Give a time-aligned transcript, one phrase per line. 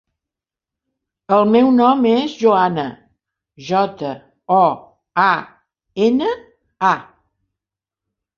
[1.35, 2.85] El meu nom és Joana:
[3.67, 4.15] jota,
[4.57, 4.63] o,
[5.27, 5.27] a,
[6.09, 6.33] ena,
[6.95, 6.97] a.